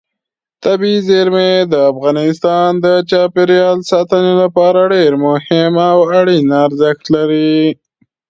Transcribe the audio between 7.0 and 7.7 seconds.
لري.